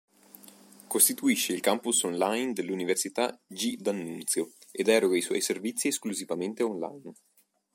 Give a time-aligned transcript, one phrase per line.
[0.87, 3.75] Costituisce il "Campus online dell'Università G.
[3.77, 7.13] D'Annunzio" ed eroga i suoi servizi esclusivamente online.